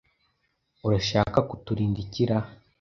[0.85, 2.39] Urashaka kuturinda iki ra?